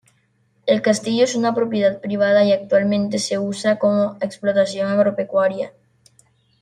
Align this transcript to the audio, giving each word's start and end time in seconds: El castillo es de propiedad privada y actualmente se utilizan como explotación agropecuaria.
El 0.65 0.81
castillo 0.81 1.25
es 1.25 1.39
de 1.39 1.53
propiedad 1.53 2.01
privada 2.01 2.43
y 2.43 2.51
actualmente 2.53 3.19
se 3.19 3.37
utilizan 3.37 3.77
como 3.77 4.17
explotación 4.19 4.87
agropecuaria. 4.87 5.73